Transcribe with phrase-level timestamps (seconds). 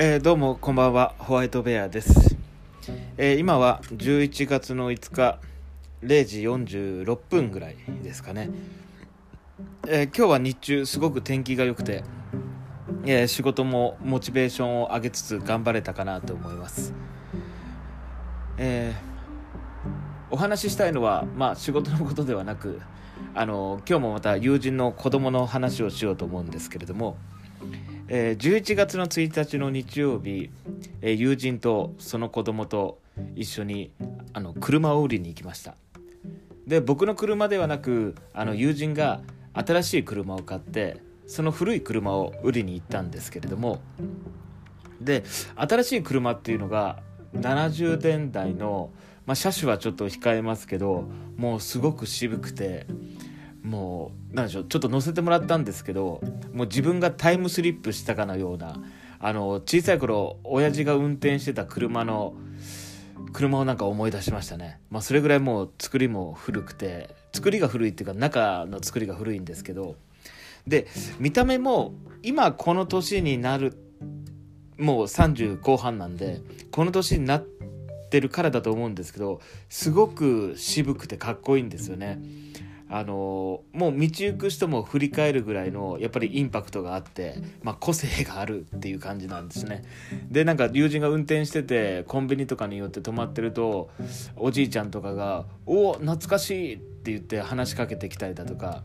[0.00, 2.36] えーどうもこんばんはホワイトベアです、
[3.16, 5.40] えー今は11月の5日
[6.04, 8.48] 0時46分ぐらいですかね、
[9.88, 12.04] えー今日は日中すごく天気が良くて、
[13.06, 16.94] えー仕事もモチベーションを上げつつ頑張れたかなと思います、
[18.56, 18.94] え
[20.30, 22.80] お話ししたいのは、まあ、仕事のことではなく
[23.34, 27.16] あの今日もまた友人の子供の話をしようと思うんですけれども、
[28.08, 30.50] えー11月の1日の日曜日、
[31.02, 33.00] えー友人とその子供と
[33.34, 33.90] 一緒に
[34.32, 35.74] あの車を売りに行きました。
[36.66, 39.22] で僕の車ではなくあの友人が
[39.54, 43.80] 新しい車を買ってその古い車を売りに行ったんですけれども
[45.00, 45.24] で
[45.56, 47.00] 新しい車っていうのが
[47.34, 48.90] 70年代の、
[49.26, 52.86] まあ、車種はちょっと控えますけどもうすごく渋くて
[53.68, 56.22] もうなんでしょうちょっと乗せてもらったんですけど
[56.54, 58.76] もう自分がタイムスリップしたかのような
[59.20, 62.34] あの小さい頃親父が運転してた車の
[63.32, 69.96] 車をなんか思い出しましたね、まあ、それぐらいもう作りも古くて作りが古いっていうか中の作りが古いんですけど
[70.66, 70.86] で
[71.18, 73.76] 見た目も今この年になる
[74.78, 77.46] もう30後半なんでこの年になっ
[78.10, 82.20] てるからだと思うんですけどすごく渋くてかっこいいんですよね。
[82.90, 89.84] あのもう道行く人も振り返るぐらいのやっぱりインパクトがあって、まあ、個性があるっていう感じなんですね
[90.30, 93.90] でなんか友人が運転しててコンビニとかによって止まってると
[94.36, 98.82] おじいちゃんとかが「おお懐かしい!」って言って話しかけてきたりだとか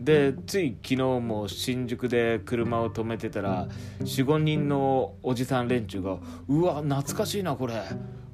[0.00, 3.68] でつい昨日も新宿で車を止めてたら
[4.00, 7.74] 45人のおじさん連中が「うわ懐かしいなこれ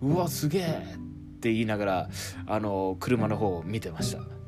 [0.02, 2.11] うわすげえ!」って言いながら
[2.47, 4.39] あの車の方を見てました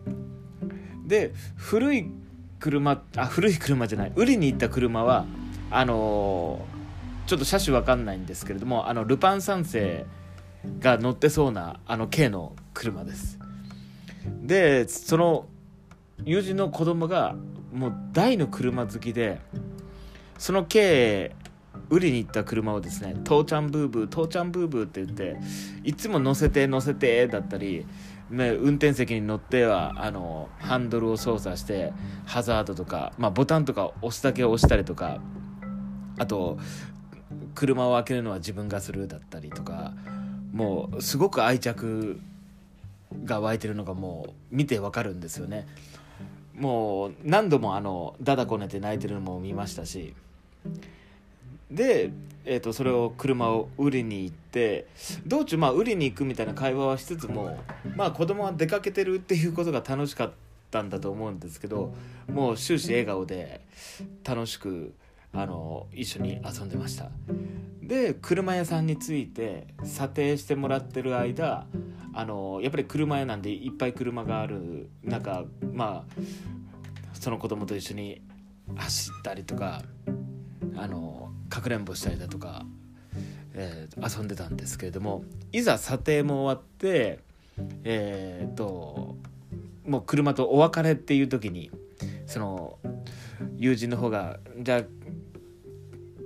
[1.12, 2.10] で古い
[2.58, 5.26] 車あ古い車じゃない売りに行った車は
[5.70, 6.64] あの
[7.26, 10.06] ちょっと車種わかんないんですけれどもあのルパン三世
[10.80, 13.38] が乗ってそうなあの軽の車です。
[14.42, 15.44] でその
[16.24, 17.36] 友人の子供が
[17.74, 19.38] もう大の車好きで
[20.38, 21.32] その軽
[21.90, 25.36] 売りに行った車をですね「父ちゃんブーブー父ちゃんブーブー」って言って
[25.84, 27.84] いつも乗せて乗せてだったり、
[28.32, 31.92] ね、運転席に乗ってはあのハンドルを操作して
[32.24, 35.20] ハザードとか、まあ、ボタンとか押すだけ押したりとか
[36.18, 36.58] あと
[37.54, 39.92] 車を開けるのは自分がするだったりとか
[40.50, 42.18] もうすごく愛着
[43.24, 45.66] が湧いてるのがもう見てわかるんですよね。
[46.54, 50.14] もう何度もあのダダこねて泣いてるのも見ましたし
[51.72, 52.12] で、
[52.44, 54.86] えー、とそれを車を売りに行って
[55.26, 57.58] 道中まあ売りに行くみたいな会話はしつつも
[57.96, 60.32] まあ子供は出かけてるっていうことが楽しかっ
[60.70, 61.94] たんだと思うんですけど
[62.28, 63.62] もう終始笑顔で
[64.24, 64.94] 楽しく
[65.32, 67.10] あの一緒に遊んでました。
[67.82, 71.66] で車屋さんに着いて査定してもらってる間
[72.14, 76.22] あのやっぱり車屋なんでいっぱい車がある中まあ
[77.14, 78.22] その子供と一緒に
[78.76, 79.82] 走ったりとか
[80.76, 82.64] あのかくれんぼしたりだとか、
[83.54, 87.20] えー遊んでたんですけれどもいざ査定も終わって
[87.84, 89.16] えー、と
[89.86, 91.70] もう車とお別れっていう時に
[92.26, 92.78] その
[93.58, 94.82] 友人の方が「じゃあ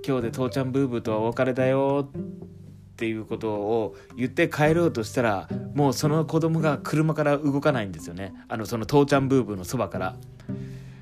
[0.05, 10.17] 今日で父ちゃんブーブーとはお別れだよ」っていうことを言って帰ろうとしたらもうその子供が車から動かないんですよねあのその父ちゃんブーブーのそばから。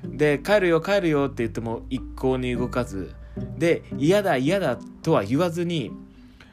[0.04, 3.14] で帰るよ帰るよって言っても一向に動かず
[3.58, 5.90] で嫌だ嫌だとは言わずに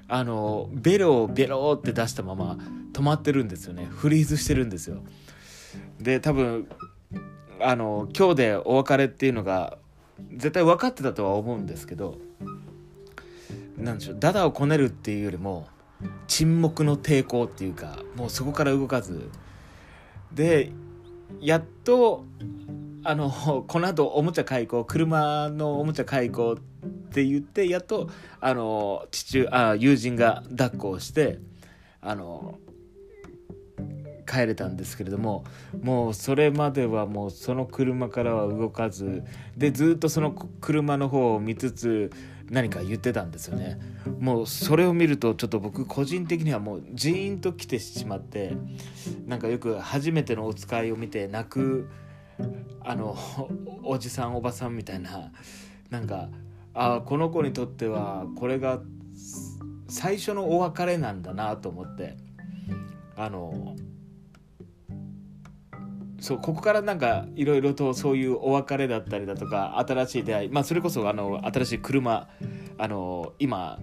[0.07, 2.57] あのベロをベロって出したまま
[2.93, 3.87] 止まってるんですよね。
[3.89, 5.01] フリーズしてるんですよ。
[5.99, 6.67] で多分
[7.59, 9.77] あの今日でお別れっていうのが
[10.31, 12.17] 絶対分かってたとは思うんですけど
[13.77, 15.67] なんでしょうダダをこねるっていうよりも
[16.27, 19.29] 沈黙の抵抗っていうかもうそこから動かず。
[20.33, 20.71] で
[21.41, 22.25] やっと
[23.03, 23.29] あの
[23.67, 28.09] この後おもちゃ買い行こう車のおもちゃ買い行こうって言ってやっと
[28.41, 31.37] あの父あ友人が抱っこをして
[32.01, 32.57] あの
[34.27, 35.43] 帰れたんですけれども
[35.83, 39.23] もうそれまではもうその車からは動かず
[39.55, 42.11] でずっとその車の方を見つつ
[42.49, 43.79] 何か言ってたんですよね。
[44.19, 48.53] もうそれを見るとちょっと僕個人的にはもうジーンと来てしまって
[49.27, 51.89] なんかよく初めてのお使いを見て泣く
[52.81, 53.15] あの
[53.83, 55.31] おじさんおばさんみたいな
[55.89, 56.29] なんか
[56.73, 58.81] あこの子にとってはこれが
[59.87, 62.17] 最初のお別れなんだなと思って。
[63.15, 63.75] あの
[66.19, 72.29] そうここからなんかいろいろとそういうお別れだったりだとか新しい出会いまあそれこそあの新しい車
[72.77, 73.77] あの今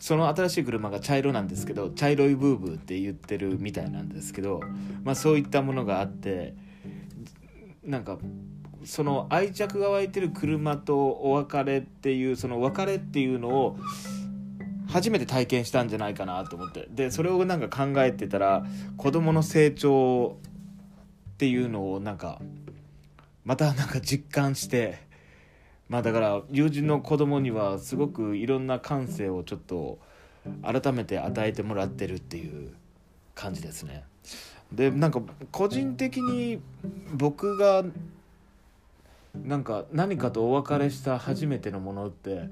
[0.00, 4.60] その新しい車が茶色なんですけど茶色いブーブーって言ってるみたいなんですけど、
[5.04, 6.54] まあ、そういったものがあって
[7.84, 8.18] なんか
[8.84, 13.78] その愛着が湧いてる車とお別れっていうその別れっていうのを
[14.88, 18.64] 初めて体験したんじゃないかなと思ってでそれをなんか考えてたら
[18.96, 20.38] 子供の成長
[21.34, 22.40] っていうのをなんか
[23.44, 24.98] またなんか実感して
[25.88, 29.98] まあだから友人の子供にはすごくいろんな感性をちょっと
[30.62, 32.72] 改めて与えてもらってるっていう
[33.34, 34.04] 感じですね。
[34.72, 36.60] でなんか個人的に
[37.14, 37.84] 僕が
[39.44, 42.50] なんか何かとお別れした初めてのものって、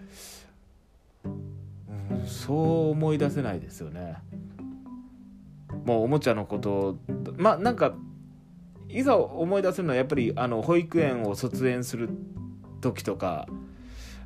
[1.24, 4.16] うん、そう思い出せないですよね。
[5.84, 6.96] もうおもちゃのこと
[7.36, 7.94] まあなんか
[8.88, 12.08] いざ思い出せるのはやっぱりあの保育園を卒園する
[12.80, 13.46] 時とか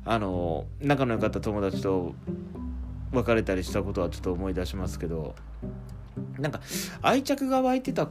[0.05, 2.15] あの仲の良かった友達と
[3.11, 5.35] 別れたりしたことはちょっと思い出しますけど
[6.39, 6.61] なんか
[7.01, 8.09] 愛着が湧いてた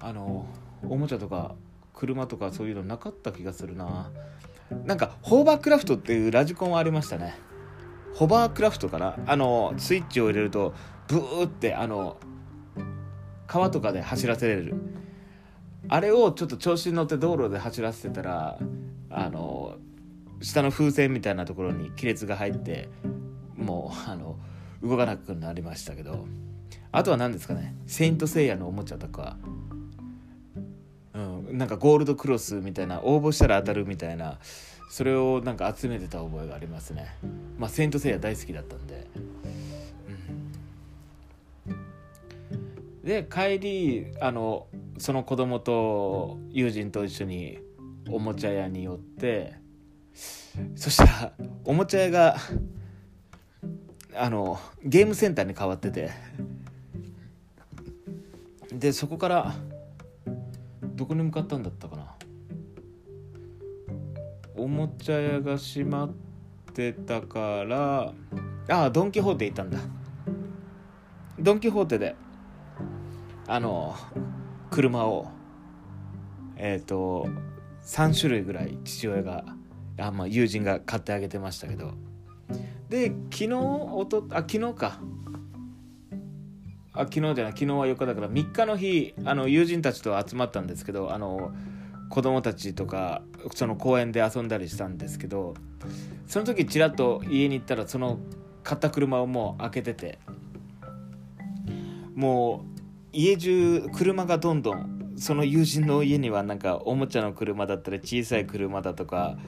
[0.00, 0.46] あの
[0.88, 1.54] おもちゃとか
[1.94, 4.10] 車とかそういうのなかった気がするな。
[4.84, 7.34] なんかホーバークラフトっていうラジコンはありましたね。
[8.14, 9.16] ホバークラフトかな？
[9.26, 10.74] あのスイッチを入れると
[11.08, 12.16] ブーってあの
[13.46, 14.74] 川とかで走らせれる。
[15.88, 18.58] あれをちょっと調子に乗って道路で走らせてたら
[19.10, 19.76] あの
[20.40, 22.88] 下の風船みたいなところに亀裂が入って
[23.56, 24.38] もうあの
[24.82, 26.26] 動かなくなりましたけど。
[26.94, 29.38] あとは何ですかね「セイント・セイヤ」のおもちゃとか、
[31.52, 34.38] なんかゴールドクロスみたいな応募したら当たるみたいな
[34.90, 37.14] それをなんか集めてた覚えがありますね。
[37.58, 39.06] まあ「セイント・セイヤ」大好きだったんで、
[41.66, 44.66] うん、で帰りあの
[44.98, 47.58] その子供と友人と一緒に
[48.10, 49.54] おもちゃ屋に寄って
[50.74, 51.32] そしたら
[51.64, 52.36] おもちゃ屋が
[54.14, 56.10] あのゲームセンターに変わってて。
[58.72, 59.54] でそこから
[61.02, 62.14] どこに向かったんだったかな？
[64.54, 66.12] おもちゃ屋が閉まっ
[66.72, 68.12] てたから。
[68.68, 69.80] ああドン・キホーテ行ったんだ。
[71.40, 72.14] ドン・キホーテで
[73.48, 73.96] あの
[74.70, 75.26] 車を
[76.54, 77.26] えっ、ー、と
[77.84, 79.44] 3種類ぐらい父親が
[79.98, 81.94] あ、まあ、友人が買ってあげてましたけど。
[82.88, 85.00] で昨日おとあ昨日か。
[86.94, 91.52] あ昨日じゃない昨日は4日だから3日の日あの友人たちと集まったんですけどあの
[92.10, 93.22] 子供たちとか
[93.54, 95.54] その公園で遊んだりしたんですけど
[96.26, 98.18] その時ちらっと家に行ったらその
[98.62, 100.18] 買った車をもう開けてて
[102.14, 109.38] もう家中車がどんどんその友人の家にはなんかおもちゃの車だったり小さい車だとか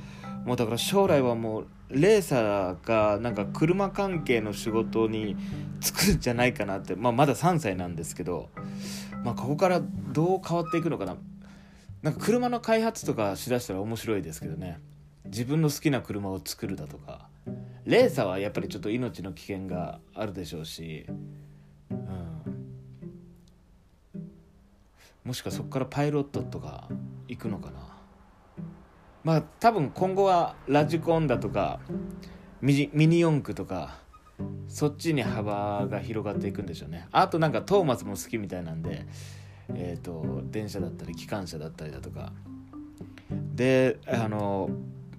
[0.44, 5.36] もうだから将来はもうレーサーがなんか車関係の仕事に
[5.80, 8.50] 就くんじゃないかなって、まあ、まだ3歳なんですけど、
[9.24, 9.80] まあ、ここから
[10.12, 11.16] どう変わっていくのかな。
[12.02, 14.78] なんか車の開発とかしだしたら面白いですけどね。
[15.24, 17.28] 自分の好きな車を作るだとか。
[17.84, 21.06] レーサーはやっぱりちょっと命の危険があるでしょうし
[25.24, 26.88] もしくはそこからパイロットとか
[27.28, 27.80] 行くのかな。
[29.22, 31.80] まあ多分今後はラジコンだとか
[32.60, 33.96] ミニ四駆とか
[34.68, 37.08] そっちに幅が広がっていくんでしょうね。
[37.10, 39.06] あとなんかトーマスも好きみたいなんで
[39.74, 42.32] えっ、ー、と電車だったり機関車だったりだとか。
[43.54, 44.68] であの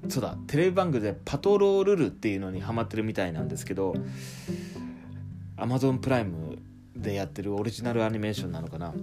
[0.08, 3.96] そうだテレビ番組で「パトロールル」っていうのにハマってるみたいなんですけど
[5.58, 6.60] アマゾンプライム
[6.96, 8.94] でやってるオリジナルアニメーションなのかな。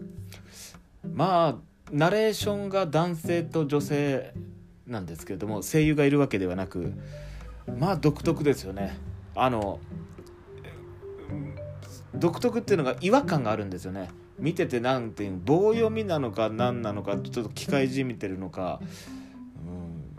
[1.05, 4.33] まあナレーションが男性と女性
[4.87, 6.95] なんですけれども声優がいるわけではなく
[7.79, 8.97] まあ独特ですよね。
[9.35, 9.79] あの
[12.15, 14.11] 独特っていうのが違和感があるんですよね。
[14.39, 18.81] 見ててなんていう棒読みなのか何なのかちょっと機械じみてるのか、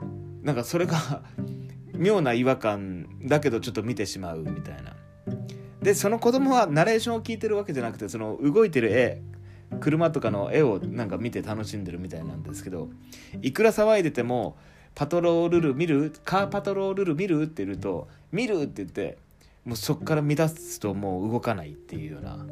[0.01, 1.23] うん、なんかそれが
[1.93, 4.95] 妙な違和感だけどちょっと見てしまうみたいな。
[5.81, 9.21] でその子供はナレーションを聞いてるわけじゃなくてその動いてる絵
[9.83, 12.89] 車とかの絵をなんか見て楽しんでるみたいなんですけど
[13.41, 14.55] いくら騒いでても
[14.95, 19.17] 「パトロールル見るカーパトロールル見る?」って言うと「見る!」って言って
[19.65, 22.47] もうそっから乱すともう動かないっていうようなだか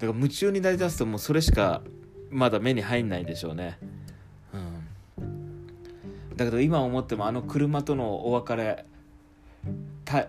[0.00, 1.82] ら夢中になりだすともうそれしか
[2.30, 3.76] まだ目に入んないでしょうね
[5.18, 8.84] うんだけど今思ってもあの車とのお別れ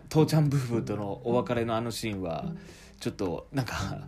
[0.10, 2.54] 父ちゃん夫婦とのお別れのあのシーンは
[3.00, 4.08] ちょっとなんか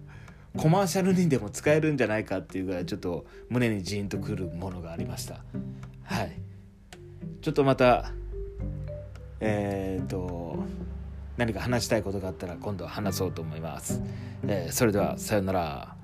[0.57, 5.43] コマーシャルにでも使えるんじゃないかっていうぐらいちょっと胸にジーンとくるものがありました。
[6.03, 6.39] はい。
[7.41, 8.11] ちょっとまた
[9.39, 10.57] えっ、と
[11.37, 14.01] 何か話したいことがあったら今度は話そうと思います、
[14.47, 15.96] えーそれではさようなら。